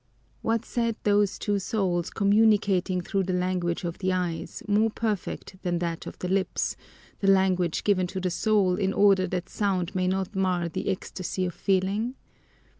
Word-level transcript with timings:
What 0.41 0.65
said 0.65 0.95
those 1.03 1.37
two 1.37 1.59
souls 1.59 2.09
communicating 2.09 3.01
through 3.01 3.25
the 3.25 3.33
language 3.35 3.83
of 3.83 3.99
the 3.99 4.11
eyes, 4.11 4.63
more 4.67 4.89
perfect 4.89 5.61
than 5.61 5.77
that 5.77 6.07
of 6.07 6.17
the 6.17 6.27
lips, 6.27 6.75
the 7.19 7.27
language 7.29 7.83
given 7.83 8.07
to 8.07 8.19
the 8.19 8.31
soul 8.31 8.73
in 8.77 8.93
order 8.93 9.27
that 9.27 9.47
sound 9.47 9.93
may 9.93 10.07
not 10.07 10.35
mar 10.35 10.67
the 10.67 10.89
ecstasy 10.89 11.45
of 11.45 11.53
feeling? 11.53 12.15